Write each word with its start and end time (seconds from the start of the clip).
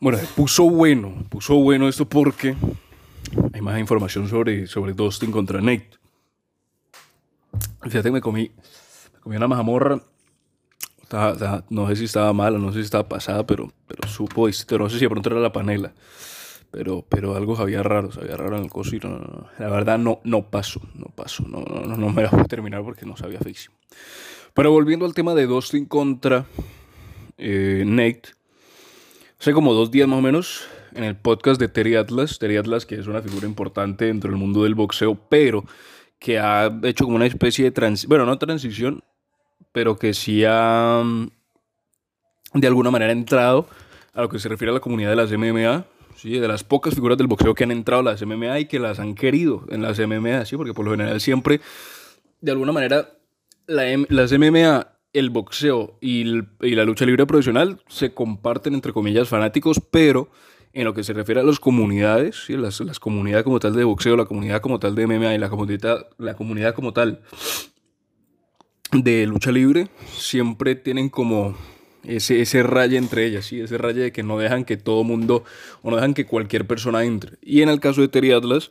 Bueno, 0.00 0.18
puso 0.36 0.62
bueno, 0.70 1.24
puso 1.28 1.56
bueno 1.56 1.88
esto 1.88 2.08
porque 2.08 2.54
hay 3.52 3.60
más 3.60 3.80
información 3.80 4.28
sobre, 4.28 4.68
sobre 4.68 4.92
Dustin 4.92 5.32
contra 5.32 5.60
Nate. 5.60 5.90
Fíjate 7.82 8.04
que 8.04 8.12
me 8.12 8.20
comí, 8.20 8.52
me 9.14 9.20
comí 9.20 9.36
una 9.36 9.48
mazamorra. 9.48 10.00
no 11.70 11.88
sé 11.88 11.96
si 11.96 12.04
estaba 12.04 12.32
mala, 12.32 12.58
no 12.58 12.72
sé 12.72 12.78
si 12.78 12.84
estaba 12.84 13.08
pasada, 13.08 13.44
pero, 13.44 13.72
pero 13.88 14.08
supo. 14.08 14.46
No 14.46 14.88
sé 14.88 14.98
si 14.98 15.04
de 15.04 15.10
pronto 15.10 15.30
era 15.30 15.40
la 15.40 15.52
panela. 15.52 15.92
Pero, 16.70 17.04
pero 17.08 17.34
algo 17.34 17.56
sabía 17.56 17.82
raro, 17.82 18.12
sabía 18.12 18.36
raro 18.36 18.56
en 18.56 18.64
el 18.64 18.70
cocino. 18.70 19.48
La 19.58 19.68
verdad 19.68 19.98
no, 19.98 20.20
no 20.22 20.42
pasó, 20.42 20.80
no 20.94 21.06
pasó. 21.06 21.42
No, 21.48 21.64
no, 21.64 21.96
no 21.96 22.10
me 22.10 22.22
la 22.22 22.30
voy 22.30 22.42
a 22.42 22.44
terminar 22.44 22.84
porque 22.84 23.04
no 23.04 23.16
sabía 23.16 23.40
feísimo. 23.40 23.74
Pero 24.54 24.70
volviendo 24.70 25.06
al 25.06 25.14
tema 25.14 25.34
de 25.34 25.46
Dustin 25.46 25.86
contra 25.86 26.46
eh, 27.36 27.82
Nate. 27.84 28.37
Hace 29.40 29.52
como 29.52 29.72
dos 29.72 29.92
días 29.92 30.08
más 30.08 30.18
o 30.18 30.22
menos, 30.22 30.66
en 30.92 31.04
el 31.04 31.14
podcast 31.14 31.60
de 31.60 31.68
Terry 31.68 31.94
Atlas, 31.94 32.40
Terry 32.40 32.56
Atlas 32.56 32.84
que 32.84 32.96
es 32.96 33.06
una 33.06 33.22
figura 33.22 33.46
importante 33.46 34.06
dentro 34.06 34.30
del 34.30 34.36
mundo 34.36 34.64
del 34.64 34.74
boxeo, 34.74 35.14
pero 35.28 35.64
que 36.18 36.40
ha 36.40 36.76
hecho 36.82 37.04
como 37.04 37.14
una 37.14 37.26
especie 37.26 37.64
de 37.64 37.70
transición, 37.70 38.08
bueno, 38.08 38.26
no 38.26 38.36
transición, 38.36 39.04
pero 39.70 39.96
que 39.96 40.12
sí 40.12 40.42
ha 40.44 41.04
de 42.52 42.66
alguna 42.66 42.90
manera 42.90 43.12
entrado 43.12 43.68
a 44.12 44.22
lo 44.22 44.28
que 44.28 44.40
se 44.40 44.48
refiere 44.48 44.72
a 44.72 44.74
la 44.74 44.80
comunidad 44.80 45.10
de 45.10 45.16
las 45.16 45.30
MMA, 45.30 45.84
¿sí? 46.16 46.40
de 46.40 46.48
las 46.48 46.64
pocas 46.64 46.96
figuras 46.96 47.16
del 47.16 47.28
boxeo 47.28 47.54
que 47.54 47.62
han 47.62 47.70
entrado 47.70 48.00
a 48.00 48.04
las 48.10 48.20
MMA 48.26 48.58
y 48.58 48.64
que 48.64 48.80
las 48.80 48.98
han 48.98 49.14
querido 49.14 49.64
en 49.68 49.82
las 49.82 50.00
MMA, 50.00 50.46
¿sí? 50.46 50.56
porque 50.56 50.74
por 50.74 50.84
lo 50.84 50.90
general 50.90 51.20
siempre, 51.20 51.60
de 52.40 52.50
alguna 52.50 52.72
manera, 52.72 53.12
las 53.68 54.32
MMA 54.32 54.97
el 55.12 55.30
boxeo 55.30 55.98
y, 56.00 56.24
la 56.24 56.84
lucha 56.84 57.06
libre 57.06 57.26
profesional 57.26 57.80
se 57.88 58.12
comparten, 58.14 58.74
entre 58.74 58.92
comillas, 58.92 59.28
fanáticos, 59.28 59.80
pero 59.90 60.30
en 60.72 60.84
lo 60.84 60.94
que 60.94 61.02
se 61.02 61.12
refiere 61.12 61.40
a 61.40 61.44
las 61.44 61.58
comunidades, 61.58 62.44
¿sí? 62.46 62.56
las, 62.56 63.00
comunidades 63.00 63.44
como 63.44 63.58
tal 63.58 63.74
de 63.74 63.84
boxeo, 63.84 64.16
la 64.16 64.26
comunidad 64.26 64.60
como 64.60 64.78
tal 64.78 64.94
de 64.94 65.06
MMA 65.06 65.34
y 65.34 65.38
la 65.38 65.48
comunidad, 65.48 66.06
la 66.18 66.34
comunidad 66.34 66.74
como 66.74 66.92
tal 66.92 67.22
de 68.92 69.26
lucha 69.26 69.50
libre, 69.50 69.88
siempre 70.14 70.74
tienen 70.74 71.08
como 71.08 71.56
ese, 72.04 72.40
ese 72.40 72.60
entre 72.60 73.26
ellas, 73.26 73.46
¿sí? 73.46 73.60
ese 73.60 73.78
rayo 73.78 74.02
de 74.02 74.12
que 74.12 74.22
no 74.22 74.38
dejan 74.38 74.64
que 74.64 74.76
todo 74.76 75.04
mundo, 75.04 75.44
o 75.82 75.90
no 75.90 75.96
dejan 75.96 76.14
que 76.14 76.26
cualquier 76.26 76.66
persona 76.66 77.04
entre. 77.04 77.38
Y 77.42 77.62
en 77.62 77.70
el 77.70 77.80
caso 77.80 78.02
de 78.02 78.08
Terry 78.08 78.32
Atlas, 78.32 78.70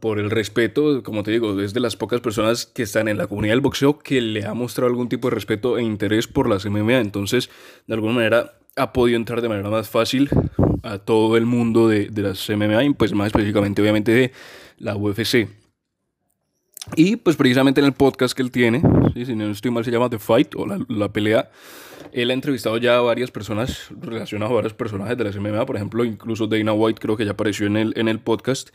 por 0.00 0.18
el 0.18 0.30
respeto, 0.30 1.02
como 1.02 1.22
te 1.22 1.30
digo, 1.30 1.60
es 1.60 1.74
de 1.74 1.80
las 1.80 1.96
pocas 1.96 2.20
personas 2.20 2.66
que 2.66 2.82
están 2.82 3.08
en 3.08 3.18
la 3.18 3.26
comunidad 3.26 3.52
del 3.52 3.60
boxeo 3.60 3.98
que 3.98 4.20
le 4.20 4.44
ha 4.44 4.54
mostrado 4.54 4.88
algún 4.88 5.08
tipo 5.08 5.28
de 5.28 5.34
respeto 5.34 5.78
e 5.78 5.82
interés 5.82 6.26
por 6.26 6.48
las 6.48 6.66
MMA. 6.66 6.98
Entonces, 6.98 7.50
de 7.86 7.94
alguna 7.94 8.14
manera, 8.14 8.58
ha 8.76 8.92
podido 8.92 9.16
entrar 9.16 9.40
de 9.40 9.48
manera 9.48 9.70
más 9.70 9.88
fácil 9.88 10.28
a 10.82 10.98
todo 10.98 11.36
el 11.36 11.46
mundo 11.46 11.88
de, 11.88 12.08
de 12.08 12.22
las 12.22 12.48
MMA 12.48 12.84
y 12.84 12.90
pues 12.94 13.12
más 13.12 13.28
específicamente, 13.28 13.82
obviamente, 13.82 14.12
de 14.12 14.32
la 14.78 14.96
UFC. 14.96 15.48
Y 16.94 17.16
pues 17.16 17.36
precisamente 17.36 17.80
en 17.80 17.86
el 17.86 17.94
podcast 17.94 18.36
que 18.36 18.42
él 18.42 18.52
tiene, 18.52 18.80
si 19.14 19.34
no 19.34 19.50
estoy 19.50 19.70
mal, 19.72 19.84
se 19.84 19.90
llama 19.90 20.08
The 20.08 20.20
Fight 20.20 20.54
o 20.54 20.66
la, 20.66 20.78
la, 20.88 21.12
pelea. 21.12 21.50
Él 22.12 22.30
ha 22.30 22.34
entrevistado 22.34 22.76
ya 22.76 22.98
a 22.98 23.00
varias 23.00 23.32
personas 23.32 23.88
relacionadas 24.00 24.52
a 24.52 24.54
varios 24.54 24.74
personajes 24.74 25.18
de 25.18 25.24
las 25.24 25.36
MMA, 25.36 25.66
por 25.66 25.76
ejemplo, 25.76 26.04
incluso 26.04 26.46
Dana 26.46 26.72
White 26.72 27.00
creo 27.00 27.16
que 27.16 27.24
ya 27.24 27.32
apareció 27.32 27.66
en 27.66 27.76
el, 27.76 27.92
en 27.96 28.06
el 28.06 28.20
podcast. 28.20 28.70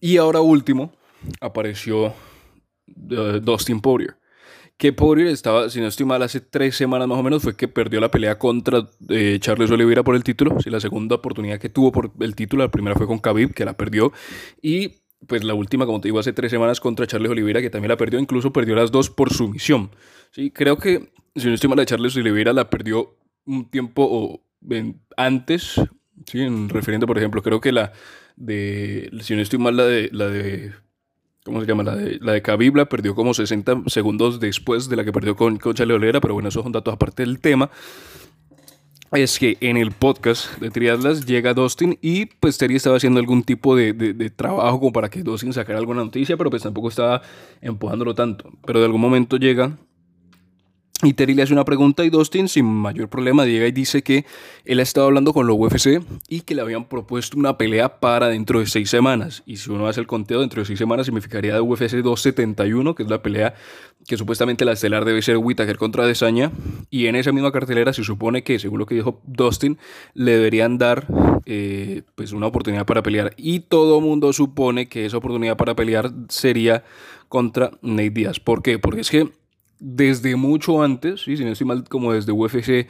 Y 0.00 0.16
ahora 0.16 0.40
último, 0.40 0.92
apareció 1.40 2.06
uh, 2.06 3.40
Dustin 3.40 3.80
Poirier. 3.80 4.16
Que 4.76 4.94
Poirier 4.94 5.28
estaba, 5.28 5.68
si 5.68 5.78
no 5.78 5.88
estoy 5.88 6.06
mal, 6.06 6.22
hace 6.22 6.40
tres 6.40 6.74
semanas 6.74 7.06
más 7.06 7.18
o 7.18 7.22
menos, 7.22 7.42
fue 7.42 7.54
que 7.54 7.68
perdió 7.68 8.00
la 8.00 8.10
pelea 8.10 8.38
contra 8.38 8.88
eh, 9.10 9.36
Charles 9.38 9.70
Oliveira 9.70 10.02
por 10.02 10.16
el 10.16 10.24
título. 10.24 10.58
Sí, 10.60 10.70
la 10.70 10.80
segunda 10.80 11.16
oportunidad 11.16 11.60
que 11.60 11.68
tuvo 11.68 11.92
por 11.92 12.12
el 12.18 12.34
título, 12.34 12.64
la 12.64 12.70
primera 12.70 12.96
fue 12.96 13.06
con 13.06 13.18
Khabib, 13.18 13.52
que 13.52 13.66
la 13.66 13.74
perdió. 13.76 14.10
Y 14.62 15.02
pues 15.26 15.44
la 15.44 15.52
última, 15.52 15.84
como 15.84 16.00
te 16.00 16.08
digo, 16.08 16.18
hace 16.18 16.32
tres 16.32 16.50
semanas 16.50 16.80
contra 16.80 17.06
Charles 17.06 17.30
Oliveira, 17.30 17.60
que 17.60 17.68
también 17.68 17.90
la 17.90 17.98
perdió, 17.98 18.18
incluso 18.18 18.54
perdió 18.54 18.74
las 18.74 18.90
dos 18.90 19.10
por 19.10 19.34
sumisión. 19.34 19.90
Sí, 20.30 20.50
creo 20.50 20.78
que, 20.78 21.12
si 21.36 21.48
no 21.48 21.54
estoy 21.54 21.68
mal, 21.68 21.76
la 21.76 21.84
Charles 21.84 22.16
Oliveira 22.16 22.54
la 22.54 22.70
perdió 22.70 23.18
un 23.44 23.68
tiempo 23.68 24.08
o, 24.10 24.40
antes, 25.18 25.78
sí, 26.30 26.40
en 26.40 26.68
referente, 26.68 27.06
por 27.06 27.18
ejemplo, 27.18 27.42
creo 27.42 27.60
que 27.60 27.72
la, 27.72 27.92
de, 28.36 29.10
si 29.20 29.34
no 29.34 29.42
estoy 29.42 29.58
mal, 29.58 29.76
la 29.76 29.84
de, 29.84 30.08
la 30.12 30.28
de 30.28 30.72
¿cómo 31.44 31.60
se 31.60 31.66
llama? 31.66 31.82
La 31.82 31.96
de, 31.96 32.18
la 32.20 32.32
de 32.32 32.42
Khabib 32.42 32.86
perdió 32.88 33.14
como 33.14 33.34
60 33.34 33.82
segundos 33.86 34.40
después 34.40 34.88
de 34.88 34.96
la 34.96 35.04
que 35.04 35.12
perdió 35.12 35.36
con, 35.36 35.58
con 35.58 35.74
Olera, 35.90 36.20
pero 36.20 36.34
bueno, 36.34 36.48
esos 36.48 36.62
son 36.62 36.72
datos 36.72 36.94
aparte 36.94 37.24
del 37.24 37.40
tema. 37.40 37.70
Es 39.12 39.40
que 39.40 39.56
en 39.60 39.76
el 39.76 39.90
podcast 39.90 40.56
de 40.60 40.70
Triatlas 40.70 41.26
llega 41.26 41.52
Dustin 41.52 41.98
y 42.00 42.26
pues 42.26 42.58
Terry 42.58 42.76
estaba 42.76 42.96
haciendo 42.96 43.18
algún 43.18 43.42
tipo 43.42 43.74
de, 43.74 43.92
de, 43.92 44.12
de, 44.12 44.30
trabajo 44.30 44.78
como 44.78 44.92
para 44.92 45.08
que 45.08 45.24
Dustin 45.24 45.52
sacara 45.52 45.80
alguna 45.80 46.04
noticia, 46.04 46.36
pero 46.36 46.48
pues 46.48 46.62
tampoco 46.62 46.90
estaba 46.90 47.20
empujándolo 47.60 48.14
tanto. 48.14 48.48
Pero 48.64 48.78
de 48.78 48.86
algún 48.86 49.00
momento 49.00 49.36
llega 49.36 49.76
y 51.02 51.14
Terry 51.14 51.34
le 51.34 51.42
hace 51.42 51.52
una 51.52 51.64
pregunta 51.64 52.04
y 52.04 52.10
Dustin 52.10 52.48
sin 52.48 52.66
mayor 52.66 53.08
problema 53.08 53.46
llega 53.46 53.66
y 53.66 53.72
dice 53.72 54.02
que 54.02 54.26
él 54.66 54.80
ha 54.80 54.82
estado 54.82 55.06
hablando 55.06 55.32
con 55.32 55.46
los 55.46 55.56
UFC 55.58 56.02
y 56.28 56.42
que 56.42 56.54
le 56.54 56.60
habían 56.60 56.84
propuesto 56.84 57.38
una 57.38 57.56
pelea 57.56 58.00
para 58.00 58.28
dentro 58.28 58.60
de 58.60 58.66
seis 58.66 58.90
semanas. 58.90 59.42
Y 59.46 59.56
si 59.56 59.70
uno 59.70 59.86
hace 59.86 60.00
el 60.00 60.06
conteo, 60.06 60.40
dentro 60.40 60.60
de 60.60 60.66
seis 60.66 60.78
semanas 60.78 61.06
significaría 61.06 61.54
de 61.54 61.60
UFC 61.60 62.02
271, 62.02 62.94
que 62.94 63.02
es 63.04 63.08
la 63.08 63.22
pelea 63.22 63.54
que 64.06 64.16
supuestamente 64.16 64.64
la 64.64 64.72
estelar 64.72 65.04
debe 65.04 65.22
ser 65.22 65.38
Whittaker 65.38 65.78
contra 65.78 66.06
Desaña. 66.06 66.52
Y 66.90 67.06
en 67.06 67.16
esa 67.16 67.32
misma 67.32 67.52
cartelera 67.52 67.92
se 67.92 68.04
supone 68.04 68.42
que, 68.42 68.58
según 68.58 68.78
lo 68.78 68.86
que 68.86 68.94
dijo 68.94 69.20
Dustin, 69.24 69.78
le 70.14 70.32
deberían 70.32 70.76
dar 70.76 71.06
eh, 71.46 72.02
pues 72.14 72.32
una 72.32 72.46
oportunidad 72.46 72.84
para 72.84 73.02
pelear. 73.02 73.32
Y 73.36 73.60
todo 73.60 74.00
mundo 74.00 74.32
supone 74.32 74.88
que 74.88 75.06
esa 75.06 75.16
oportunidad 75.16 75.56
para 75.56 75.74
pelear 75.74 76.10
sería 76.28 76.84
contra 77.28 77.70
Nate 77.80 78.10
Diaz. 78.10 78.40
¿Por 78.40 78.62
qué? 78.62 78.78
Porque 78.78 79.00
es 79.00 79.10
que 79.10 79.30
desde 79.80 80.36
mucho 80.36 80.82
antes, 80.82 81.22
si 81.22 81.36
no 81.44 81.50
estoy 81.50 81.66
mal, 81.66 81.84
como 81.88 82.12
desde 82.12 82.32
UFC 82.32 82.86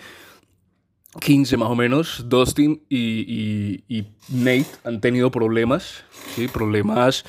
15 1.19 1.57
más 1.57 1.71
o 1.71 1.75
menos, 1.75 2.27
Dustin 2.29 2.83
y, 2.89 3.83
y, 3.89 4.07
Nate 4.29 4.67
han 4.85 5.01
tenido 5.01 5.31
problemas, 5.31 6.05
¿sí? 6.35 6.47
problemas 6.47 7.25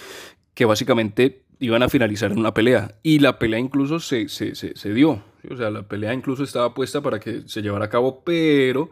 que 0.54 0.66
básicamente 0.66 1.44
iban 1.60 1.82
a 1.82 1.90
finalizar 1.90 2.32
en 2.32 2.40
una 2.40 2.54
pelea. 2.54 2.96
Y 3.02 3.20
la 3.20 3.40
pelea 3.40 3.60
incluso 3.60 4.00
se, 4.00 4.30
se, 4.30 4.56
se, 4.56 4.94
dio. 4.94 5.24
O 5.50 5.58
sea, 5.58 5.72
la 5.72 5.84
pelea 5.84 6.14
incluso 6.14 6.44
estaba 6.44 6.74
puesta 6.74 7.02
para 7.02 7.20
que 7.20 7.44
se 7.48 7.62
llevara 7.62 7.86
a 7.86 7.90
cabo, 7.90 8.24
pero 8.24 8.92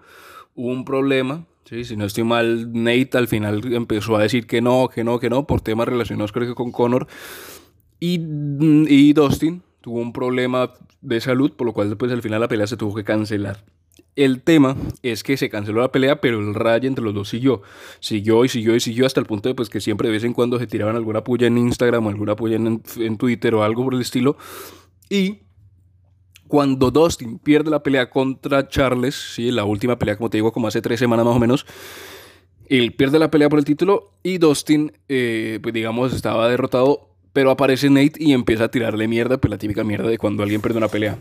hubo 0.56 0.70
un 0.70 0.86
problema. 0.86 1.46
¿sí? 1.66 1.84
Si 1.84 1.96
no 1.96 2.06
estoy 2.06 2.24
mal, 2.24 2.72
Nate 2.74 3.18
al 3.18 3.28
final 3.28 3.62
empezó 3.74 4.16
a 4.16 4.24
decir 4.24 4.48
que 4.48 4.62
no, 4.62 4.90
que 4.94 5.04
no, 5.04 5.20
que 5.20 5.30
no, 5.30 5.46
por 5.46 5.62
temas 5.62 5.88
relacionados 5.88 6.32
creo 6.32 6.48
que 6.48 6.56
con 6.56 6.72
Conor. 6.72 7.08
Y, 8.00 8.22
y 8.88 9.14
Dustin 9.14 9.62
tuvo 9.90 10.02
un 10.02 10.14
problema 10.14 10.72
de 11.02 11.20
salud, 11.20 11.54
por 11.54 11.66
lo 11.66 11.74
cual 11.74 11.90
después 11.90 12.12
al 12.12 12.22
final 12.22 12.42
la 12.42 12.48
pelea 12.48 12.68
se 12.68 12.78
tuvo 12.78 12.94
que 12.94 13.04
cancelar. 13.04 13.66
El 14.16 14.44
tema 14.44 14.76
es 15.02 15.24
que 15.24 15.36
se 15.36 15.50
canceló 15.50 15.82
la 15.82 15.92
pelea, 15.92 16.22
pero 16.22 16.40
el 16.40 16.54
rayo 16.54 16.88
entre 16.88 17.04
los 17.04 17.16
dos 17.16 17.30
siguió. 17.30 17.64
Siguió 18.00 18.46
y 18.46 18.50
siguió 18.50 18.76
y 18.76 18.80
siguió 18.80 19.08
hasta 19.08 19.20
el 19.20 19.26
punto 19.26 19.50
de 19.50 19.56
pues, 19.56 19.68
que 19.68 19.82
siempre 19.82 20.08
de 20.08 20.12
vez 20.12 20.24
en 20.24 20.34
cuando 20.34 20.60
se 20.60 20.68
tiraban 20.68 20.96
alguna 20.96 21.24
puya 21.24 21.48
en 21.48 21.58
Instagram 21.58 22.06
o 22.06 22.10
alguna 22.10 22.36
puya 22.36 22.58
en, 22.58 22.84
en 22.98 23.18
Twitter 23.18 23.56
o 23.56 23.64
algo 23.64 23.84
por 23.84 23.96
el 23.96 24.02
estilo. 24.02 24.38
Y 25.10 25.40
cuando 26.48 26.92
Dustin 26.92 27.40
pierde 27.40 27.72
la 27.72 27.82
pelea 27.82 28.12
contra 28.12 28.68
Charles, 28.68 29.16
¿sí? 29.16 29.50
la 29.50 29.66
última 29.66 29.98
pelea, 29.98 30.18
como 30.18 30.30
te 30.30 30.38
digo, 30.38 30.52
como 30.52 30.68
hace 30.68 30.84
tres 30.84 31.00
semanas 31.00 31.26
más 31.26 31.36
o 31.36 31.40
menos, 31.40 31.66
él 32.68 32.94
pierde 32.94 33.18
la 33.18 33.32
pelea 33.32 33.50
por 33.50 33.58
el 33.58 33.66
título 33.66 34.12
y 34.22 34.38
Dustin, 34.38 34.92
eh, 35.08 35.58
pues 35.64 35.74
digamos, 35.74 36.14
estaba 36.14 36.48
derrotado 36.48 37.09
pero 37.34 37.52
aparece 37.52 37.90
Nate 37.90 38.14
y 38.18 38.34
empieza 38.34 38.66
a 38.66 38.72
tirarle 38.72 39.08
mierda, 39.08 39.38
pues 39.38 39.52
la 39.52 39.58
típica 39.58 39.84
mierda 39.84 40.10
de 40.10 40.18
cuando 40.18 40.44
alguien 40.44 40.62
pierde 40.62 40.78
una 40.78 40.88
pelea. 40.88 41.18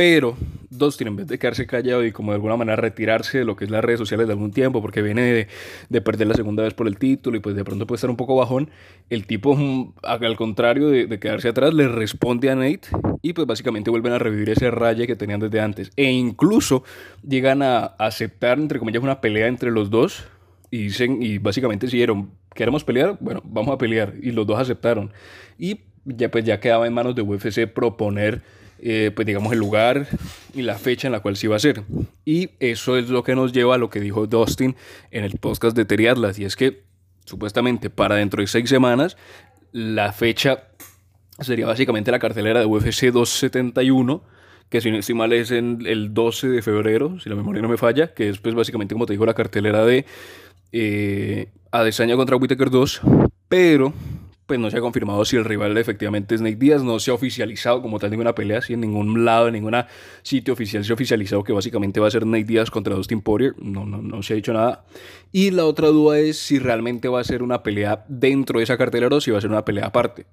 Pero 0.00 0.34
Dustin, 0.70 1.08
en 1.08 1.16
vez 1.16 1.26
de 1.26 1.38
quedarse 1.38 1.66
callado 1.66 2.02
y 2.06 2.10
como 2.10 2.32
de 2.32 2.36
alguna 2.36 2.56
manera 2.56 2.76
retirarse 2.76 3.40
de 3.40 3.44
lo 3.44 3.54
que 3.54 3.66
es 3.66 3.70
las 3.70 3.84
redes 3.84 3.98
sociales 3.98 4.26
de 4.26 4.32
algún 4.32 4.50
tiempo, 4.50 4.80
porque 4.80 5.02
viene 5.02 5.46
de, 5.90 6.00
perder 6.00 6.26
la 6.26 6.32
segunda 6.32 6.62
vez 6.62 6.72
por 6.72 6.88
el 6.88 6.96
título 6.96 7.36
y 7.36 7.40
pues 7.40 7.54
de 7.54 7.64
pronto 7.64 7.86
puede 7.86 7.96
estar 7.96 8.08
un 8.08 8.16
poco 8.16 8.34
bajón, 8.34 8.70
el 9.10 9.26
tipo, 9.26 9.54
mm, 9.54 9.92
al 10.02 10.36
contrario 10.36 10.88
de, 10.88 11.20
quedarse 11.20 11.48
atrás, 11.48 11.74
le 11.74 11.86
responde 11.86 12.48
a 12.48 12.54
Nate 12.54 12.88
y 13.20 13.34
pues 13.34 13.46
básicamente 13.46 13.90
vuelven 13.90 14.14
a 14.14 14.18
revivir 14.18 14.48
ese 14.48 14.70
raye 14.70 15.06
que 15.06 15.16
tenían 15.16 15.40
desde 15.40 15.60
antes. 15.60 15.90
E 15.96 16.10
incluso 16.10 16.82
llegan 17.22 17.60
a 17.60 17.84
aceptar, 17.98 18.58
entre 18.58 18.78
comillas, 18.78 19.02
una 19.02 19.20
pelea 19.20 19.48
entre 19.48 19.70
los 19.70 19.90
dos 19.90 20.24
y 20.70 20.84
dicen, 20.84 21.22
y 21.22 21.36
básicamente 21.36 21.88
siguieron, 21.88 22.30
¿queremos 22.54 22.84
pelear? 22.84 23.16
Bueno, 23.20 23.42
vamos 23.44 23.74
a 23.74 23.78
pelear. 23.78 24.14
Y 24.22 24.32
los 24.32 24.46
dos 24.46 24.58
aceptaron. 24.58 25.12
Y 25.58 25.80
ya 26.04 26.30
pues 26.30 26.44
ya 26.44 26.60
quedaba 26.60 26.86
en 26.86 26.92
manos 26.92 27.14
de 27.14 27.22
UFC 27.22 27.66
proponer, 27.66 28.42
eh, 28.78 29.10
pues 29.14 29.26
digamos, 29.26 29.52
el 29.52 29.58
lugar 29.58 30.06
y 30.54 30.62
la 30.62 30.76
fecha 30.78 31.08
en 31.08 31.12
la 31.12 31.20
cual 31.20 31.36
se 31.36 31.46
iba 31.46 31.54
a 31.54 31.58
hacer. 31.58 31.82
Y 32.24 32.50
eso 32.60 32.96
es 32.96 33.08
lo 33.08 33.22
que 33.22 33.34
nos 33.34 33.52
lleva 33.52 33.74
a 33.74 33.78
lo 33.78 33.90
que 33.90 34.00
dijo 34.00 34.26
Dustin 34.26 34.76
en 35.10 35.24
el 35.24 35.38
podcast 35.38 35.76
de 35.76 35.84
Terry 35.84 36.06
Atlas. 36.06 36.38
Y 36.38 36.44
es 36.44 36.56
que 36.56 36.82
supuestamente 37.24 37.90
para 37.90 38.16
dentro 38.16 38.40
de 38.40 38.46
seis 38.46 38.68
semanas 38.68 39.16
la 39.72 40.12
fecha 40.12 40.64
sería 41.38 41.66
básicamente 41.66 42.10
la 42.10 42.18
cartelera 42.18 42.60
de 42.60 42.66
UFC 42.66 43.06
271 43.12 44.22
que 44.70 44.80
si 44.80 44.90
no 44.90 44.98
estoy 44.98 45.16
mal 45.16 45.32
es 45.32 45.50
en 45.50 45.82
el 45.84 46.14
12 46.14 46.48
de 46.48 46.62
febrero, 46.62 47.18
si 47.18 47.28
la 47.28 47.34
memoria 47.34 47.60
no 47.60 47.68
me 47.68 47.76
falla, 47.76 48.14
que 48.14 48.28
es 48.28 48.38
pues 48.38 48.54
básicamente 48.54 48.94
como 48.94 49.04
te 49.04 49.12
digo 49.12 49.26
la 49.26 49.34
cartelera 49.34 49.84
de 49.84 50.06
eh, 50.70 51.48
Adesanya 51.72 52.16
contra 52.16 52.36
Whitaker 52.36 52.70
2, 52.70 53.00
pero 53.48 53.92
pues 54.50 54.58
no 54.58 54.68
se 54.68 54.78
ha 54.78 54.80
confirmado 54.80 55.24
si 55.24 55.36
el 55.36 55.44
rival 55.44 55.78
efectivamente 55.78 56.34
es 56.34 56.40
Nate 56.40 56.56
Diaz, 56.56 56.82
no 56.82 56.98
se 56.98 57.12
ha 57.12 57.14
oficializado 57.14 57.80
como 57.80 58.00
tal 58.00 58.10
ninguna 58.10 58.34
pelea, 58.34 58.60
si 58.60 58.72
en 58.72 58.80
ningún 58.80 59.24
lado, 59.24 59.46
en 59.46 59.52
ningún 59.52 59.76
sitio 60.24 60.54
oficial 60.54 60.84
se 60.84 60.90
ha 60.92 60.94
oficializado 60.94 61.44
que 61.44 61.52
básicamente 61.52 62.00
va 62.00 62.08
a 62.08 62.10
ser 62.10 62.26
Nate 62.26 62.42
Diaz 62.42 62.68
contra 62.68 62.96
Dustin 62.96 63.20
Poirier, 63.20 63.54
no, 63.62 63.86
no, 63.86 64.02
no 64.02 64.22
se 64.24 64.32
ha 64.32 64.36
dicho 64.36 64.52
nada. 64.52 64.84
Y 65.30 65.52
la 65.52 65.64
otra 65.66 65.86
duda 65.86 66.18
es 66.18 66.36
si 66.36 66.58
realmente 66.58 67.06
va 67.06 67.20
a 67.20 67.24
ser 67.24 67.44
una 67.44 67.62
pelea 67.62 68.04
dentro 68.08 68.58
de 68.58 68.64
esa 68.64 68.76
cartelera 68.76 69.14
o 69.14 69.20
si 69.20 69.30
va 69.30 69.38
a 69.38 69.40
ser 69.40 69.50
una 69.50 69.64
pelea 69.64 69.86
aparte. 69.86 70.26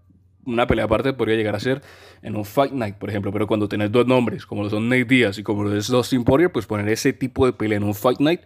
Una 0.47 0.65
pelea 0.65 0.85
aparte 0.85 1.13
podría 1.13 1.35
llegar 1.35 1.55
a 1.55 1.59
ser 1.59 1.83
en 2.23 2.35
un 2.35 2.45
Fight 2.45 2.71
Night, 2.71 2.95
por 2.95 3.11
ejemplo, 3.11 3.31
pero 3.31 3.45
cuando 3.45 3.69
tenés 3.69 3.91
dos 3.91 4.07
nombres, 4.07 4.47
como 4.47 4.63
lo 4.63 4.71
son 4.71 4.89
Nate 4.89 5.05
Diaz 5.05 5.37
y 5.37 5.43
como 5.43 5.63
lo 5.63 5.77
es 5.77 5.89
Dustin 5.89 6.23
Poirier, 6.23 6.51
pues 6.51 6.65
poner 6.65 6.89
ese 6.89 7.13
tipo 7.13 7.45
de 7.45 7.53
pelea 7.53 7.77
en 7.77 7.83
un 7.83 7.93
Fight 7.93 8.19
Night 8.19 8.41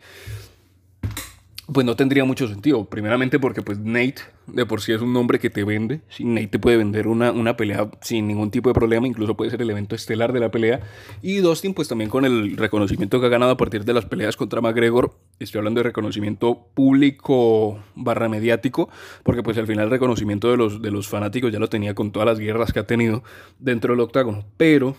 pues 1.74 1.86
no 1.86 1.96
tendría 1.96 2.26
mucho 2.26 2.48
sentido. 2.48 2.86
Primeramente 2.86 3.40
porque 3.40 3.62
pues 3.62 3.80
Nate 3.80 4.22
de 4.48 4.66
por 4.66 4.82
sí 4.82 4.92
es 4.92 5.02
un 5.02 5.14
nombre 5.14 5.40
que 5.40 5.50
te 5.50 5.64
vende. 5.64 6.02
Nate 6.20 6.48
te 6.48 6.60
puede 6.60 6.78
vender 6.78 7.08
una, 7.08 7.32
una, 7.32 7.56
pelea 7.56 7.90
sin 8.02 8.28
ningún 8.28 8.52
tipo 8.52 8.70
de 8.70 8.74
problema, 8.74 9.08
incluso 9.08 9.36
puede 9.36 9.52
ser 9.52 9.62
el 9.62 9.70
evento 9.70 9.96
estelar 9.96 10.34
de 10.34 10.40
la 10.40 10.52
pelea. 10.52 10.82
Y 11.22 11.38
Dustin 11.38 11.74
pues 11.74 11.88
también 11.88 12.10
con 12.10 12.26
el 12.26 12.58
reconocimiento 12.58 13.20
que 13.20 13.28
ha 13.28 13.30
ganado 13.30 13.52
a 13.52 13.58
partir 13.58 13.86
de 13.86 13.94
las 13.94 14.06
peleas 14.06 14.36
contra 14.36 14.62
McGregor. 14.62 15.16
Estoy 15.40 15.60
hablando 15.60 15.80
de 15.80 15.84
reconocimiento 15.84 16.68
público 16.74 17.80
barra 17.96 18.28
mediático, 18.28 18.90
porque 19.24 19.44
pues 19.44 19.58
al 19.58 19.68
final 19.68 19.86
el 19.86 19.92
reconocimiento 19.92 20.52
de 20.52 20.58
los, 20.58 20.82
de 20.82 20.92
los 20.92 21.08
fanáticos 21.08 21.52
ya 21.52 21.60
lo 21.60 21.70
tenía 21.70 21.96
con 21.96 22.12
todas 22.12 22.28
las 22.28 22.40
guerras 22.40 22.74
que 22.74 22.80
ha 22.80 22.88
tenido 22.88 23.24
dentro 23.60 23.94
del 23.94 24.02
octágono. 24.02 24.46
Pero... 24.58 24.96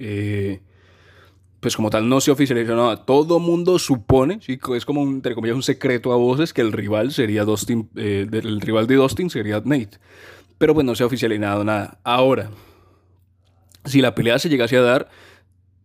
Eh, 0.00 0.60
pues 1.60 1.74
como 1.74 1.90
tal 1.90 2.08
no 2.08 2.20
se 2.20 2.30
oficializó 2.30 2.76
nada. 2.76 3.04
Todo 3.04 3.40
mundo 3.40 3.78
supone, 3.78 4.38
¿sí? 4.40 4.58
es 4.76 4.84
como 4.84 5.02
un, 5.02 5.14
entre 5.14 5.34
comillas 5.34 5.56
un 5.56 5.62
secreto 5.62 6.12
a 6.12 6.16
voces 6.16 6.52
que 6.52 6.60
el 6.60 6.72
rival 6.72 7.12
sería 7.12 7.44
Dustin, 7.44 7.88
eh, 7.96 8.26
el 8.30 8.60
rival 8.60 8.86
de 8.86 8.96
Dustin 8.96 9.30
sería 9.30 9.60
Nate. 9.64 9.98
Pero 10.58 10.74
pues 10.74 10.86
no 10.86 10.94
se 10.94 11.02
ha 11.02 11.06
oficializado 11.06 11.64
nada. 11.64 11.98
Ahora, 12.04 12.50
si 13.84 14.00
la 14.00 14.14
pelea 14.14 14.38
se 14.38 14.48
llegase 14.48 14.76
a 14.76 14.82
dar, 14.82 15.08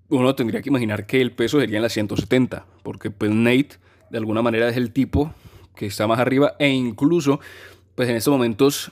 uno 0.10 0.36
tendría 0.36 0.62
que 0.62 0.70
imaginar 0.70 1.06
que 1.06 1.22
el 1.22 1.32
peso 1.32 1.60
sería 1.60 1.78
en 1.78 1.84
las 1.84 1.94
170, 1.94 2.66
porque 2.84 3.10
pues 3.10 3.32
Nate 3.32 3.78
de 4.10 4.18
alguna 4.18 4.42
manera 4.42 4.70
es 4.70 4.78
el 4.78 4.92
tipo 4.92 5.34
que 5.76 5.88
está 5.88 6.06
más 6.06 6.20
arriba 6.20 6.54
e 6.60 6.70
incluso 6.70 7.40
pues 7.96 8.10
en 8.10 8.16
estos 8.16 8.32
momentos 8.32 8.92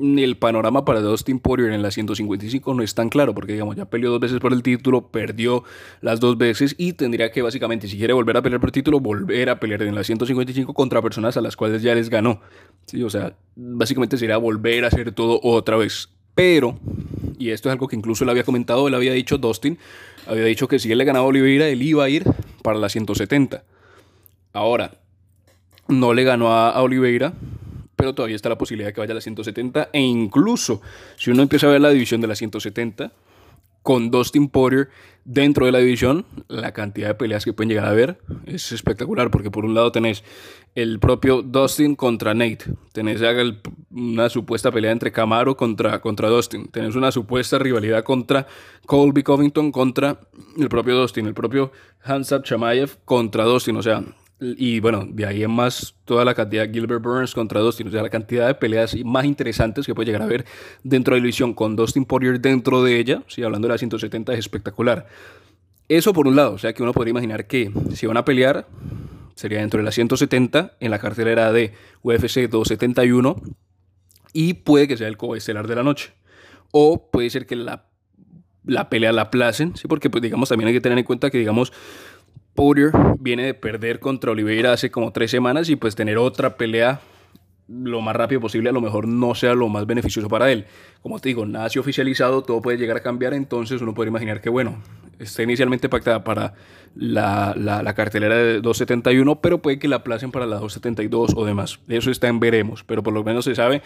el 0.00 0.36
panorama 0.36 0.84
para 0.84 1.00
Dustin 1.00 1.38
Poirier 1.38 1.72
en 1.72 1.82
la 1.82 1.90
155 1.90 2.74
no 2.74 2.82
es 2.82 2.94
tan 2.94 3.08
claro, 3.08 3.34
porque 3.34 3.52
digamos, 3.52 3.76
ya 3.76 3.84
peleó 3.84 4.10
dos 4.10 4.20
veces 4.20 4.40
por 4.40 4.52
el 4.52 4.62
título, 4.62 5.08
perdió 5.08 5.64
las 6.00 6.20
dos 6.20 6.36
veces 6.36 6.74
y 6.78 6.94
tendría 6.94 7.30
que 7.30 7.42
básicamente, 7.42 7.86
si 7.86 7.96
quiere 7.96 8.12
volver 8.12 8.36
a 8.36 8.42
pelear 8.42 8.60
por 8.60 8.68
el 8.68 8.72
título, 8.72 9.00
volver 9.00 9.50
a 9.50 9.60
pelear 9.60 9.82
en 9.82 9.94
la 9.94 10.02
155 10.02 10.74
contra 10.74 11.00
personas 11.00 11.36
a 11.36 11.40
las 11.40 11.56
cuales 11.56 11.82
ya 11.82 11.94
les 11.94 12.10
ganó. 12.10 12.40
Sí, 12.86 13.02
o 13.02 13.10
sea, 13.10 13.36
básicamente 13.54 14.18
sería 14.18 14.36
volver 14.36 14.84
a 14.84 14.88
hacer 14.88 15.12
todo 15.12 15.40
otra 15.42 15.76
vez. 15.76 16.08
Pero, 16.34 16.78
y 17.38 17.50
esto 17.50 17.68
es 17.68 17.72
algo 17.72 17.86
que 17.86 17.94
incluso 17.96 18.24
él 18.24 18.30
había 18.30 18.42
comentado, 18.42 18.88
él 18.88 18.94
había 18.94 19.12
dicho, 19.12 19.38
Dustin, 19.38 19.78
había 20.26 20.44
dicho 20.44 20.66
que 20.66 20.80
si 20.80 20.90
él 20.90 20.98
le 20.98 21.04
ganaba 21.04 21.24
a 21.24 21.28
Oliveira, 21.28 21.68
él 21.68 21.82
iba 21.82 22.04
a 22.04 22.08
ir 22.08 22.24
para 22.62 22.78
la 22.78 22.88
170. 22.88 23.62
Ahora, 24.52 24.98
no 25.86 26.14
le 26.14 26.24
ganó 26.24 26.52
a 26.52 26.80
Oliveira, 26.82 27.34
pero 28.04 28.14
todavía 28.14 28.36
está 28.36 28.50
la 28.50 28.58
posibilidad 28.58 28.88
de 28.88 28.92
que 28.92 29.00
vaya 29.00 29.12
a 29.12 29.14
la 29.14 29.22
170 29.22 29.88
e 29.90 30.00
incluso 30.00 30.82
si 31.16 31.30
uno 31.30 31.40
empieza 31.40 31.66
a 31.66 31.70
ver 31.70 31.80
la 31.80 31.88
división 31.88 32.20
de 32.20 32.26
la 32.26 32.34
170 32.34 33.12
con 33.82 34.10
Dustin 34.10 34.50
Poirier 34.50 34.90
dentro 35.24 35.64
de 35.64 35.72
la 35.72 35.78
división, 35.78 36.26
la 36.48 36.72
cantidad 36.72 37.08
de 37.08 37.14
peleas 37.14 37.46
que 37.46 37.54
pueden 37.54 37.70
llegar 37.70 37.86
a 37.86 37.94
ver 37.94 38.18
es 38.44 38.72
espectacular, 38.72 39.30
porque 39.30 39.50
por 39.50 39.64
un 39.64 39.72
lado 39.72 39.90
tenés 39.90 40.22
el 40.74 40.98
propio 40.98 41.40
Dustin 41.40 41.96
contra 41.96 42.34
Nate, 42.34 42.66
tenés 42.92 43.22
una 43.90 44.28
supuesta 44.28 44.70
pelea 44.70 44.92
entre 44.92 45.10
Camaro 45.10 45.56
contra, 45.56 46.02
contra 46.02 46.28
Dustin, 46.28 46.68
tenés 46.68 46.96
una 46.96 47.10
supuesta 47.10 47.58
rivalidad 47.58 48.04
contra 48.04 48.46
Colby 48.84 49.22
Covington 49.22 49.72
contra 49.72 50.20
el 50.58 50.68
propio 50.68 50.94
Dustin, 50.94 51.26
el 51.26 51.32
propio 51.32 51.72
Hansab 52.02 52.42
Chamayev 52.42 52.98
contra 53.06 53.44
Dustin, 53.44 53.78
o 53.78 53.82
sea, 53.82 54.04
y 54.56 54.80
bueno, 54.80 55.06
de 55.08 55.26
ahí 55.26 55.42
en 55.42 55.50
más 55.50 55.94
toda 56.04 56.24
la 56.24 56.34
cantidad 56.34 56.66
de 56.66 56.72
Gilbert 56.72 57.02
Burns 57.02 57.34
contra 57.34 57.60
Dustin, 57.60 57.88
o 57.88 57.90
sea, 57.90 58.02
la 58.02 58.10
cantidad 58.10 58.46
de 58.46 58.54
peleas 58.54 58.96
más 59.04 59.24
interesantes 59.24 59.86
que 59.86 59.94
puede 59.94 60.06
llegar 60.06 60.22
a 60.22 60.26
ver 60.26 60.44
dentro 60.82 61.14
de 61.14 61.20
la 61.20 61.24
división 61.24 61.54
con 61.54 61.76
Dustin 61.76 62.04
Poirier 62.04 62.40
dentro 62.40 62.82
de 62.82 62.98
ella, 62.98 63.22
sí, 63.26 63.42
hablando 63.42 63.68
de 63.68 63.74
la 63.74 63.78
170 63.78 64.32
es 64.32 64.38
espectacular. 64.38 65.06
Eso 65.88 66.12
por 66.12 66.26
un 66.26 66.36
lado, 66.36 66.52
o 66.52 66.58
sea 66.58 66.72
que 66.72 66.82
uno 66.82 66.92
podría 66.92 67.10
imaginar 67.10 67.46
que 67.46 67.70
si 67.94 68.06
van 68.06 68.16
a 68.16 68.24
pelear 68.24 68.66
sería 69.34 69.60
dentro 69.60 69.78
de 69.78 69.84
la 69.84 69.92
170 69.92 70.76
en 70.80 70.90
la 70.90 70.98
cartelera 70.98 71.52
de 71.52 71.72
UFC 72.02 72.48
271 72.48 73.36
y 74.32 74.54
puede 74.54 74.88
que 74.88 74.96
sea 74.96 75.08
el 75.08 75.16
coestelar 75.16 75.66
de 75.66 75.74
la 75.74 75.82
noche. 75.82 76.12
O 76.70 77.10
puede 77.10 77.30
ser 77.30 77.46
que 77.46 77.56
la, 77.56 77.86
la 78.64 78.88
pelea 78.88 79.12
la 79.12 79.22
aplacen, 79.22 79.76
¿sí? 79.76 79.86
porque 79.88 80.10
pues 80.10 80.22
digamos 80.22 80.48
también 80.48 80.68
hay 80.68 80.74
que 80.74 80.80
tener 80.80 80.98
en 80.98 81.04
cuenta 81.04 81.30
que 81.30 81.38
digamos 81.38 81.72
Poirier 82.54 82.92
viene 83.18 83.46
de 83.46 83.54
perder 83.54 84.00
contra 84.00 84.30
Oliveira 84.30 84.72
hace 84.72 84.90
como 84.90 85.12
tres 85.12 85.30
semanas 85.30 85.68
y 85.68 85.76
pues 85.76 85.94
tener 85.94 86.18
otra 86.18 86.56
pelea 86.56 87.00
lo 87.66 88.00
más 88.02 88.14
rápido 88.14 88.40
posible 88.40 88.68
a 88.68 88.72
lo 88.72 88.80
mejor 88.80 89.08
no 89.08 89.34
sea 89.34 89.54
lo 89.54 89.68
más 89.68 89.86
beneficioso 89.86 90.28
para 90.28 90.52
él. 90.52 90.66
Como 91.02 91.18
te 91.18 91.30
digo, 91.30 91.46
nada 91.46 91.68
se 91.70 91.78
ha 91.78 91.82
oficializado, 91.82 92.42
todo 92.42 92.60
puede 92.60 92.78
llegar 92.78 92.96
a 92.98 93.00
cambiar, 93.00 93.34
entonces 93.34 93.80
uno 93.80 93.94
puede 93.94 94.10
imaginar 94.10 94.40
que 94.40 94.50
bueno, 94.50 94.82
está 95.18 95.42
inicialmente 95.42 95.88
pactada 95.88 96.24
para 96.24 96.54
la, 96.94 97.54
la, 97.56 97.94
cartelera 97.94 98.36
de 98.36 98.60
271, 98.60 99.40
pero 99.40 99.58
puede 99.58 99.78
que 99.78 99.88
la 99.88 99.96
aplacen 99.96 100.30
para 100.30 100.46
la 100.46 100.56
272 100.56 101.32
o 101.34 101.44
demás. 101.44 101.80
Eso 101.88 102.10
está 102.10 102.28
en 102.28 102.38
veremos, 102.38 102.84
pero 102.84 103.02
por 103.02 103.14
lo 103.14 103.24
menos 103.24 103.44
se 103.46 103.54
sabe, 103.54 103.82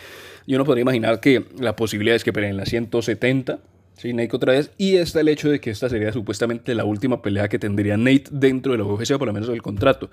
y 0.46 0.54
uno 0.54 0.64
podría 0.64 0.82
imaginar 0.82 1.20
que 1.20 1.46
la 1.58 1.76
posibilidad 1.76 2.16
es 2.16 2.24
que 2.24 2.32
peleen 2.32 2.56
la 2.56 2.66
170 2.66 3.60
Sí, 3.98 4.12
Nate 4.12 4.34
otra 4.34 4.52
vez. 4.52 4.70
Y 4.78 4.96
está 4.96 5.20
el 5.20 5.28
hecho 5.28 5.50
de 5.50 5.60
que 5.60 5.70
esta 5.70 5.88
sería 5.88 6.12
supuestamente 6.12 6.74
la 6.74 6.84
última 6.84 7.20
pelea 7.20 7.48
que 7.48 7.58
tendría 7.58 7.96
Nate 7.96 8.24
dentro 8.30 8.72
de 8.72 8.78
la 8.78 8.84
UFC, 8.84 9.18
por 9.18 9.26
lo 9.26 9.32
menos 9.32 9.48
del 9.48 9.60
contrato. 9.60 10.08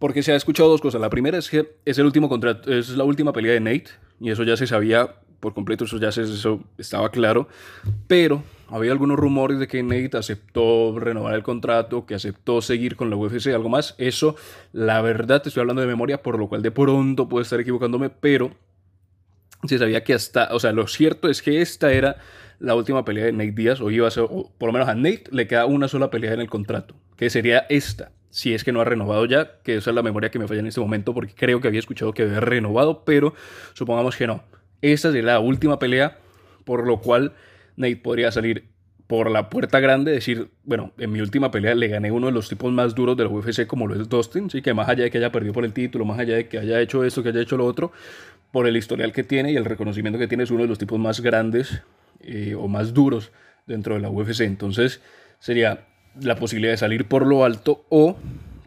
Porque 0.00 0.22
se 0.22 0.32
ha 0.32 0.36
escuchado 0.36 0.68
dos 0.68 0.80
cosas. 0.80 1.00
La 1.00 1.10
primera 1.10 1.38
es 1.38 1.48
que 1.48 1.76
es 1.84 1.98
el 1.98 2.06
último 2.06 2.28
contrato, 2.28 2.72
es 2.72 2.90
la 2.90 3.04
última 3.04 3.32
pelea 3.32 3.52
de 3.52 3.60
Nate. 3.60 3.90
Y 4.20 4.30
eso 4.30 4.42
ya 4.42 4.56
se 4.56 4.66
sabía 4.66 5.14
por 5.38 5.54
completo, 5.54 5.84
eso 5.84 5.98
ya 5.98 6.08
eso 6.08 6.60
estaba 6.76 7.10
claro. 7.10 7.48
Pero 8.08 8.42
había 8.68 8.90
algunos 8.90 9.16
rumores 9.16 9.60
de 9.60 9.68
que 9.68 9.80
Nate 9.82 10.16
aceptó 10.16 10.98
renovar 10.98 11.34
el 11.34 11.44
contrato, 11.44 12.06
que 12.06 12.16
aceptó 12.16 12.60
seguir 12.60 12.96
con 12.96 13.10
la 13.10 13.16
UFC, 13.16 13.48
algo 13.48 13.68
más. 13.68 13.94
Eso, 13.98 14.34
la 14.72 15.00
verdad, 15.02 15.40
te 15.40 15.50
estoy 15.50 15.60
hablando 15.60 15.82
de 15.82 15.88
memoria, 15.88 16.20
por 16.20 16.36
lo 16.36 16.48
cual 16.48 16.62
de 16.62 16.72
pronto 16.72 17.28
puedo 17.28 17.42
estar 17.42 17.60
equivocándome, 17.60 18.10
pero 18.10 18.50
se 19.64 19.78
sabía 19.78 20.02
que 20.02 20.14
hasta, 20.14 20.48
o 20.52 20.58
sea, 20.58 20.72
lo 20.72 20.88
cierto 20.88 21.28
es 21.28 21.42
que 21.42 21.60
esta 21.60 21.92
era 21.92 22.16
la 22.60 22.74
última 22.74 23.04
pelea 23.04 23.24
de 23.24 23.32
Nate 23.32 23.52
Díaz, 23.52 23.80
o 23.80 23.90
iba 23.90 24.06
a 24.06 24.10
ser, 24.10 24.26
por 24.26 24.68
lo 24.68 24.72
menos 24.72 24.88
a 24.88 24.94
Nate 24.94 25.24
le 25.32 25.48
queda 25.48 25.66
una 25.66 25.88
sola 25.88 26.10
pelea 26.10 26.34
en 26.34 26.40
el 26.40 26.48
contrato, 26.48 26.94
que 27.16 27.30
sería 27.30 27.66
esta, 27.68 28.12
si 28.28 28.54
es 28.54 28.62
que 28.62 28.72
no 28.72 28.80
ha 28.80 28.84
renovado 28.84 29.24
ya, 29.24 29.58
que 29.62 29.76
esa 29.76 29.90
es 29.90 29.96
la 29.96 30.02
memoria 30.02 30.30
que 30.30 30.38
me 30.38 30.46
falla 30.46 30.60
en 30.60 30.66
este 30.66 30.80
momento, 30.80 31.14
porque 31.14 31.34
creo 31.34 31.60
que 31.60 31.68
había 31.68 31.80
escuchado 31.80 32.12
que 32.12 32.22
había 32.22 32.40
renovado, 32.40 33.04
pero 33.04 33.34
supongamos 33.72 34.14
que 34.14 34.26
no. 34.26 34.44
Esta 34.82 35.10
sería 35.10 35.32
la 35.32 35.40
última 35.40 35.78
pelea, 35.78 36.18
por 36.64 36.86
lo 36.86 37.00
cual 37.00 37.32
Nate 37.76 37.96
podría 37.96 38.30
salir 38.30 38.68
por 39.06 39.28
la 39.30 39.50
puerta 39.50 39.80
grande, 39.80 40.12
decir, 40.12 40.50
bueno, 40.62 40.92
en 40.96 41.10
mi 41.10 41.20
última 41.20 41.50
pelea 41.50 41.74
le 41.74 41.88
gané 41.88 42.12
uno 42.12 42.28
de 42.28 42.32
los 42.32 42.48
tipos 42.48 42.72
más 42.72 42.94
duros 42.94 43.16
de 43.16 43.24
la 43.24 43.30
UFC, 43.30 43.66
como 43.66 43.88
lo 43.88 44.00
es 44.00 44.08
Dustin, 44.08 44.48
sí, 44.50 44.62
que 44.62 44.72
más 44.72 44.88
allá 44.88 45.02
de 45.04 45.10
que 45.10 45.18
haya 45.18 45.32
perdido 45.32 45.52
por 45.52 45.64
el 45.64 45.72
título, 45.72 46.04
más 46.04 46.20
allá 46.20 46.36
de 46.36 46.46
que 46.46 46.58
haya 46.58 46.80
hecho 46.80 47.02
esto, 47.02 47.22
que 47.22 47.30
haya 47.30 47.40
hecho 47.40 47.56
lo 47.56 47.66
otro, 47.66 47.90
por 48.52 48.68
el 48.68 48.76
historial 48.76 49.12
que 49.12 49.24
tiene 49.24 49.50
y 49.50 49.56
el 49.56 49.64
reconocimiento 49.64 50.18
que 50.18 50.28
tiene, 50.28 50.44
es 50.44 50.50
uno 50.52 50.62
de 50.62 50.68
los 50.68 50.78
tipos 50.78 51.00
más 51.00 51.20
grandes 51.20 51.82
eh, 52.20 52.54
o 52.54 52.68
más 52.68 52.94
duros 52.94 53.30
dentro 53.66 53.94
de 53.94 54.00
la 54.00 54.10
UFC. 54.10 54.40
Entonces 54.40 55.00
sería 55.38 55.86
la 56.20 56.36
posibilidad 56.36 56.72
de 56.72 56.78
salir 56.78 57.06
por 57.06 57.26
lo 57.26 57.44
alto 57.44 57.84
o 57.88 58.16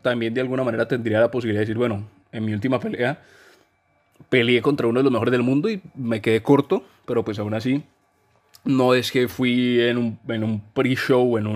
también 0.01 0.33
de 0.33 0.41
alguna 0.41 0.63
manera 0.63 0.87
tendría 0.87 1.19
la 1.19 1.31
posibilidad 1.31 1.59
de 1.59 1.65
decir, 1.65 1.77
bueno, 1.77 2.07
en 2.31 2.45
mi 2.45 2.53
última 2.53 2.79
pelea 2.79 3.21
peleé 4.29 4.61
contra 4.61 4.87
uno 4.87 4.99
de 4.99 5.03
los 5.03 5.11
mejores 5.11 5.31
del 5.31 5.43
mundo 5.43 5.69
y 5.69 5.81
me 5.95 6.21
quedé 6.21 6.41
corto, 6.41 6.83
pero 7.05 7.23
pues 7.23 7.39
aún 7.39 7.53
así 7.53 7.83
no 8.63 8.93
es 8.93 9.11
que 9.11 9.27
fui 9.27 9.81
en 9.81 9.97
un, 9.97 10.19
en 10.27 10.43
un 10.43 10.61
pre-show 10.73 11.37
en 11.37 11.47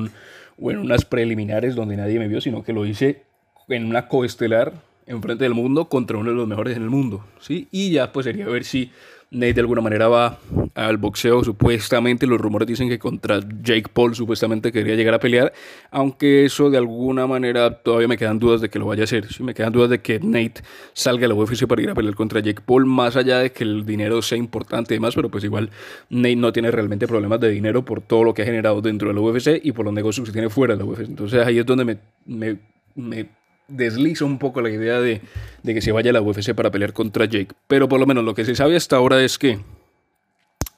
o 0.59 0.71
en 0.71 0.77
unas 0.77 1.05
preliminares 1.05 1.75
donde 1.75 1.97
nadie 1.97 2.19
me 2.19 2.27
vio, 2.27 2.41
sino 2.41 2.63
que 2.63 2.73
lo 2.73 2.85
hice 2.85 3.23
en 3.69 3.85
una 3.85 4.07
coestelar 4.07 4.73
enfrente 5.05 5.43
del 5.43 5.53
mundo 5.53 5.87
contra 5.87 6.17
uno 6.17 6.31
de 6.31 6.35
los 6.35 6.47
mejores 6.47 6.75
en 6.75 6.83
el 6.83 6.89
mundo, 6.89 7.25
¿sí? 7.39 7.67
Y 7.71 7.91
ya 7.91 8.11
pues 8.11 8.25
sería 8.25 8.47
ver 8.47 8.65
si 8.65 8.91
Nate 9.29 9.55
de 9.55 9.61
alguna 9.61 9.81
manera 9.81 10.07
va 10.07 10.39
al 10.73 10.97
boxeo. 10.97 11.43
Supuestamente 11.43 12.25
los 12.25 12.39
rumores 12.39 12.67
dicen 12.67 12.87
que 12.87 12.97
contra 12.97 13.41
Jake 13.61 13.89
Paul 13.91 14.15
supuestamente 14.15 14.71
quería 14.71 14.95
llegar 14.95 15.13
a 15.15 15.19
pelear, 15.19 15.51
aunque 15.91 16.45
eso 16.45 16.69
de 16.69 16.77
alguna 16.77 17.27
manera 17.27 17.81
todavía 17.81 18.07
me 18.07 18.17
quedan 18.17 18.39
dudas 18.39 18.61
de 18.61 18.69
que 18.69 18.79
lo 18.79 18.85
vaya 18.85 19.03
a 19.03 19.05
hacer. 19.05 19.27
Me 19.41 19.53
quedan 19.53 19.73
dudas 19.73 19.89
de 19.89 19.99
que 19.99 20.19
Nate 20.19 20.61
salga 20.93 21.25
a 21.25 21.29
la 21.29 21.35
UFC 21.35 21.67
para 21.67 21.81
ir 21.81 21.89
a 21.89 21.95
pelear 21.95 22.15
contra 22.15 22.39
Jake 22.39 22.61
Paul, 22.65 22.85
más 22.85 23.17
allá 23.17 23.39
de 23.39 23.51
que 23.51 23.63
el 23.63 23.85
dinero 23.85 24.21
sea 24.21 24.37
importante 24.37 24.93
y 24.93 24.97
demás, 24.97 25.15
pero 25.15 25.29
pues 25.29 25.43
igual 25.43 25.69
Nate 26.09 26.35
no 26.37 26.53
tiene 26.53 26.71
realmente 26.71 27.07
problemas 27.07 27.39
de 27.41 27.49
dinero 27.49 27.83
por 27.83 28.01
todo 28.01 28.23
lo 28.23 28.33
que 28.33 28.43
ha 28.43 28.45
generado 28.45 28.81
dentro 28.81 29.09
de 29.09 29.13
la 29.13 29.21
UFC 29.21 29.59
y 29.61 29.73
por 29.73 29.85
los 29.85 29.93
negocios 29.93 30.25
que 30.25 30.31
tiene 30.31 30.49
fuera 30.49 30.75
de 30.75 30.79
la 30.79 30.85
UFC. 30.85 31.01
Entonces 31.01 31.45
ahí 31.45 31.59
es 31.59 31.65
donde 31.65 31.99
me, 32.25 32.57
me 32.95 33.27
desliza 33.67 34.25
un 34.25 34.39
poco 34.39 34.61
la 34.61 34.69
idea 34.69 34.99
de, 34.99 35.21
que 35.63 35.81
se 35.81 35.91
vaya 35.91 36.11
a 36.11 36.13
la 36.13 36.21
UFC 36.21 36.53
para 36.53 36.71
pelear 36.71 36.93
contra 36.93 37.25
Jake. 37.25 37.53
Pero 37.67 37.89
por 37.89 37.99
lo 37.99 38.05
menos 38.05 38.23
lo 38.23 38.33
que 38.33 38.45
se 38.45 38.55
sabe 38.55 38.75
hasta 38.75 38.95
ahora 38.95 39.23
es 39.23 39.37
que 39.37 39.59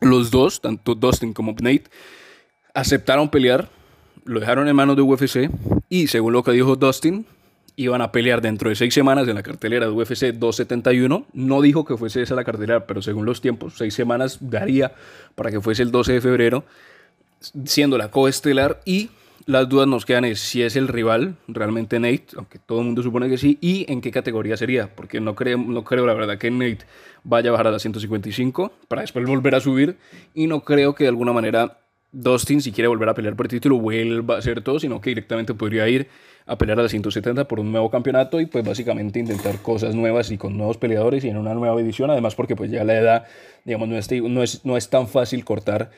los 0.01 0.31
dos, 0.31 0.61
tanto 0.61 0.95
Dustin 0.95 1.33
como 1.33 1.51
Nate, 1.53 1.85
aceptaron 2.73 3.29
pelear, 3.29 3.69
lo 4.25 4.39
dejaron 4.39 4.67
en 4.67 4.75
manos 4.75 4.95
de 4.95 5.01
UFC 5.01 5.49
y 5.89 6.07
según 6.07 6.33
lo 6.33 6.43
que 6.43 6.51
dijo 6.51 6.75
Dustin, 6.75 7.25
iban 7.79 8.01
a 8.01 8.11
pelear 8.11 8.41
dentro 8.41 8.69
de 8.69 8.75
seis 8.75 8.93
semanas 8.93 9.27
en 9.29 9.35
la 9.35 9.43
cartelera 9.43 9.85
de 9.85 9.91
UFC 9.93 10.33
271. 10.33 11.25
No 11.31 11.61
dijo 11.61 11.85
que 11.85 11.95
fuese 11.95 12.21
esa 12.21 12.35
la 12.35 12.43
cartelera, 12.43 12.85
pero 12.85 13.01
según 13.01 13.25
los 13.25 13.39
tiempos, 13.39 13.75
seis 13.77 13.93
semanas 13.93 14.37
daría 14.41 14.91
para 15.35 15.49
que 15.49 15.61
fuese 15.61 15.83
el 15.83 15.91
12 15.91 16.13
de 16.13 16.21
febrero, 16.21 16.65
siendo 17.63 17.97
la 17.97 18.11
coestelar 18.11 18.81
y 18.83 19.09
las 19.45 19.69
dudas 19.69 19.87
nos 19.87 20.05
quedan 20.05 20.25
es 20.25 20.39
si 20.39 20.61
es 20.61 20.75
el 20.75 20.87
rival 20.87 21.35
realmente 21.47 21.99
Nate, 21.99 22.27
aunque 22.35 22.59
todo 22.59 22.79
el 22.79 22.85
mundo 22.85 23.03
supone 23.03 23.29
que 23.29 23.37
sí, 23.37 23.57
y 23.61 23.91
en 23.91 24.01
qué 24.01 24.11
categoría 24.11 24.57
sería, 24.57 24.93
porque 24.95 25.19
no 25.19 25.35
creo, 25.35 25.57
no 25.57 25.83
creo 25.83 26.05
la 26.05 26.13
verdad 26.13 26.37
que 26.37 26.51
Nate 26.51 26.85
vaya 27.23 27.49
a 27.49 27.51
bajar 27.51 27.67
a 27.67 27.71
la 27.71 27.79
155 27.79 28.71
para 28.87 29.01
después 29.01 29.25
volver 29.25 29.55
a 29.55 29.59
subir, 29.59 29.97
y 30.33 30.47
no 30.47 30.61
creo 30.61 30.95
que 30.95 31.05
de 31.05 31.09
alguna 31.09 31.33
manera 31.33 31.79
Dustin, 32.11 32.61
si 32.61 32.71
quiere 32.71 32.87
volver 32.87 33.07
a 33.09 33.13
pelear 33.13 33.35
por 33.35 33.45
el 33.45 33.51
título, 33.51 33.77
vuelva 33.77 34.35
a 34.35 34.37
hacer 34.39 34.61
todo, 34.61 34.79
sino 34.79 34.99
que 34.99 35.11
directamente 35.11 35.53
podría 35.53 35.87
ir 35.87 36.07
a 36.47 36.57
pelear 36.57 36.79
a 36.79 36.83
la 36.83 36.89
170 36.89 37.47
por 37.47 37.59
un 37.59 37.71
nuevo 37.71 37.91
campeonato 37.91 38.41
y 38.41 38.47
pues 38.47 38.65
básicamente 38.65 39.19
intentar 39.19 39.61
cosas 39.61 39.93
nuevas 39.93 40.31
y 40.31 40.37
con 40.37 40.57
nuevos 40.57 40.77
peleadores 40.77 41.23
y 41.23 41.29
en 41.29 41.37
una 41.37 41.53
nueva 41.53 41.79
edición, 41.79 42.09
además 42.09 42.33
porque 42.33 42.55
pues 42.55 42.71
ya 42.71 42.83
la 42.83 42.97
edad, 42.97 43.27
digamos, 43.65 43.87
no 43.87 43.97
es, 43.97 44.11
no 44.11 44.41
es, 44.41 44.65
no 44.65 44.75
es 44.75 44.89
tan 44.89 45.07
fácil 45.07 45.45
cortar 45.45 45.91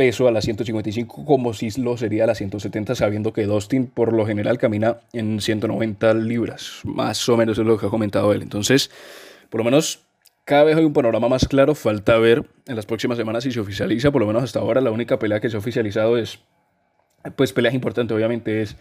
peso 0.00 0.26
a 0.26 0.30
la 0.30 0.40
155 0.40 1.26
como 1.26 1.52
si 1.52 1.68
lo 1.78 1.94
sería 1.98 2.24
a 2.24 2.28
la 2.28 2.34
170, 2.34 2.94
sabiendo 2.94 3.34
que 3.34 3.44
Dustin 3.44 3.86
por 3.86 4.14
lo 4.14 4.24
general 4.24 4.56
camina 4.56 5.00
en 5.12 5.42
190 5.42 6.14
libras, 6.14 6.80
más 6.84 7.28
o 7.28 7.36
menos 7.36 7.58
es 7.58 7.66
lo 7.66 7.76
que 7.76 7.84
ha 7.84 7.90
comentado 7.90 8.32
él. 8.32 8.40
Entonces, 8.40 8.90
por 9.50 9.58
lo 9.58 9.64
menos 9.66 10.06
cada 10.46 10.64
vez 10.64 10.78
hay 10.78 10.86
un 10.86 10.94
panorama 10.94 11.28
más 11.28 11.46
claro, 11.46 11.74
falta 11.74 12.16
ver 12.16 12.46
en 12.66 12.76
las 12.76 12.86
próximas 12.86 13.18
semanas 13.18 13.44
si 13.44 13.52
se 13.52 13.60
oficializa, 13.60 14.10
por 14.10 14.22
lo 14.22 14.26
menos 14.26 14.42
hasta 14.42 14.60
ahora 14.60 14.80
la 14.80 14.90
única 14.90 15.18
pelea 15.18 15.38
que 15.38 15.50
se 15.50 15.56
ha 15.56 15.58
oficializado 15.58 16.16
es, 16.16 16.38
pues 17.36 17.52
peleas 17.52 17.74
importantes 17.74 18.14
obviamente 18.14 18.62
es 18.62 18.76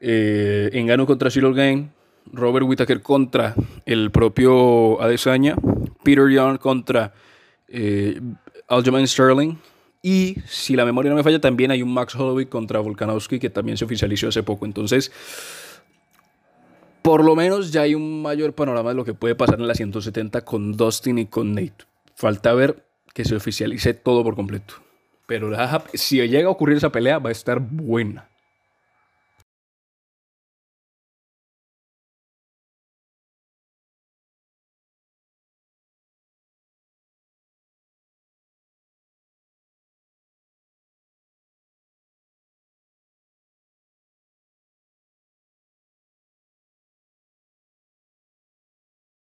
eh, 0.00 0.70
Engano 0.72 1.06
contra 1.06 1.30
Cyril 1.30 1.54
Game, 1.54 1.90
Robert 2.32 2.66
Whittaker 2.66 3.00
contra 3.00 3.54
el 3.86 4.10
propio 4.10 5.00
Adesanya, 5.00 5.54
Peter 6.02 6.28
Young 6.28 6.58
contra 6.58 7.12
eh, 7.68 8.20
Aljamain 8.66 9.06
Sterling, 9.06 9.56
y 10.02 10.36
si 10.46 10.76
la 10.76 10.84
memoria 10.84 11.10
no 11.10 11.16
me 11.16 11.22
falla, 11.22 11.40
también 11.40 11.70
hay 11.70 11.82
un 11.82 11.92
Max 11.92 12.14
Holloway 12.14 12.46
contra 12.46 12.80
Volkanovski 12.80 13.38
que 13.38 13.50
también 13.50 13.76
se 13.76 13.84
oficializó 13.84 14.28
hace 14.28 14.42
poco. 14.42 14.64
Entonces, 14.64 15.10
por 17.02 17.24
lo 17.24 17.34
menos 17.34 17.72
ya 17.72 17.82
hay 17.82 17.94
un 17.94 18.22
mayor 18.22 18.54
panorama 18.54 18.90
de 18.90 18.96
lo 18.96 19.04
que 19.04 19.14
puede 19.14 19.34
pasar 19.34 19.58
en 19.58 19.66
la 19.66 19.74
170 19.74 20.44
con 20.44 20.76
Dustin 20.76 21.18
y 21.18 21.26
con 21.26 21.54
Nate. 21.54 21.84
Falta 22.14 22.52
ver 22.54 22.84
que 23.12 23.24
se 23.24 23.34
oficialice 23.34 23.94
todo 23.94 24.22
por 24.22 24.36
completo. 24.36 24.74
Pero 25.26 25.50
si 25.94 26.26
llega 26.28 26.48
a 26.48 26.52
ocurrir 26.52 26.76
esa 26.76 26.90
pelea, 26.90 27.18
va 27.18 27.30
a 27.30 27.32
estar 27.32 27.60
buena. 27.60 28.28